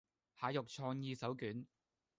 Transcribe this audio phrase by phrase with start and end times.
[0.35, 1.67] 蟹肉創意手卷